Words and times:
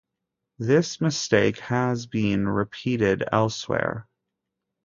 This 0.57 0.99
mistake 0.99 1.59
has 1.59 2.07
been 2.07 2.47
repeated 2.49 3.23
elsewhere. 3.31 4.07